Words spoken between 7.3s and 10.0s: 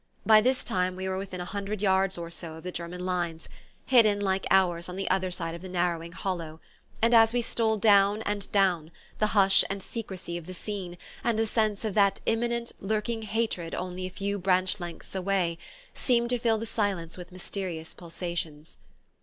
we stole down and down, the hush and